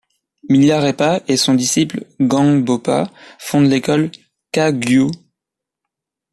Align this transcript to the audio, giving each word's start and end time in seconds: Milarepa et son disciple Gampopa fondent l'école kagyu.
Milarepa 0.49 1.21
et 1.27 1.37
son 1.37 1.53
disciple 1.53 2.07
Gampopa 2.19 3.11
fondent 3.37 3.67
l'école 3.67 4.09
kagyu. 4.51 5.11